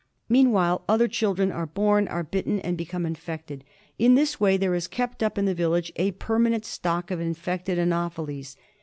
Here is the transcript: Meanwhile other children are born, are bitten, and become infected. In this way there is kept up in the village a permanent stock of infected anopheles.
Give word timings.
Meanwhile 0.27 0.83
other 0.89 1.07
children 1.07 1.51
are 1.51 1.67
born, 1.67 2.07
are 2.07 2.23
bitten, 2.23 2.59
and 2.61 2.75
become 2.75 3.05
infected. 3.05 3.63
In 3.99 4.15
this 4.15 4.39
way 4.39 4.57
there 4.57 4.73
is 4.73 4.87
kept 4.87 5.21
up 5.21 5.37
in 5.37 5.45
the 5.45 5.53
village 5.53 5.91
a 5.95 6.09
permanent 6.13 6.65
stock 6.65 7.11
of 7.11 7.19
infected 7.21 7.77
anopheles. 7.77 8.57